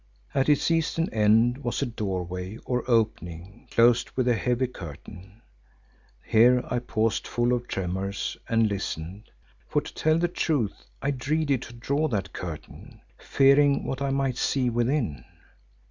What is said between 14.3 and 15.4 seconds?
see within.